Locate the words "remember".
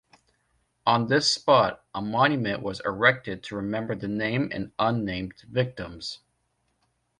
3.55-3.93